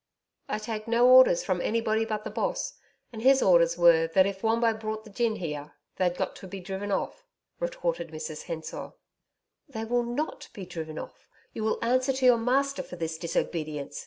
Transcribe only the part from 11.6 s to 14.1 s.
will answer to your master for this disobedience!'